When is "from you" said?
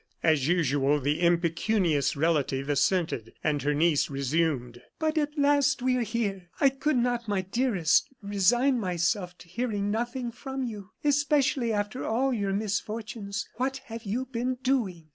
10.31-10.89